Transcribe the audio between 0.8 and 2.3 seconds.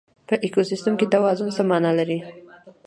کې توازن څه مانا لري؟